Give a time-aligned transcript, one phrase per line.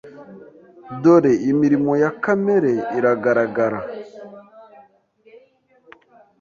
[1.03, 3.79] Dore imirimo ya kamere iragaragara